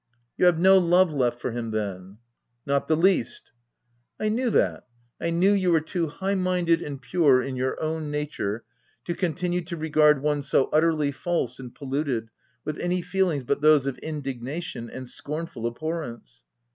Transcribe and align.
"You 0.39 0.47
have 0.47 0.57
no 0.57 0.79
love 0.79 1.13
left 1.13 1.39
for 1.39 1.51
him, 1.51 1.69
then?"" 1.69 2.17
Not 2.65 2.87
the 2.87 2.95
least."" 2.97 3.51
I 4.19 4.29
knew 4.29 4.49
that— 4.49 4.87
I 5.21 5.29
knew 5.29 5.51
you 5.51 5.69
were 5.71 5.79
too 5.79 6.07
high 6.07 6.33
minded 6.33 6.81
and 6.81 6.99
pure 6.99 7.39
in 7.39 7.55
your 7.55 7.79
own 7.79 8.09
nature 8.09 8.63
to 9.05 9.13
con 9.13 9.35
tinue 9.35 9.63
to 9.67 9.77
regard 9.77 10.23
one 10.23 10.41
so 10.41 10.69
utterly 10.73 11.11
false 11.11 11.59
and 11.59 11.75
poluted, 11.75 12.31
with 12.65 12.79
any 12.79 13.03
feelings 13.03 13.43
but 13.43 13.61
those 13.61 13.85
of 13.85 13.99
indignation 13.99 14.89
and 14.89 15.07
scornful 15.07 15.67
abhorrence 15.67 16.45